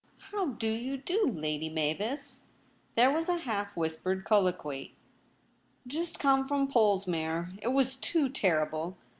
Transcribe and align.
* 0.09 0.17
How 0.31 0.47
do 0.47 0.67
you 0.67 0.97
do, 0.97 1.27
Lady 1.29 1.69
Mavis?' 1.69 2.45
There 2.95 3.11
was 3.11 3.29
a 3.29 3.37
half 3.37 3.77
whispered 3.77 4.23
colloquy.' 4.25 4.95
Just 5.95 6.17
come 6.17 6.47
from 6.47 6.67
Polesmere. 6.67 7.49
It 7.61 7.67
was 7.67 7.97
too 7.97 8.27
terrible. 8.27 8.97